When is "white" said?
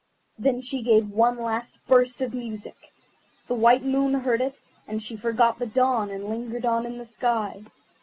3.53-3.83